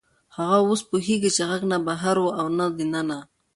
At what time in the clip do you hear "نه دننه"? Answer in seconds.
2.57-3.19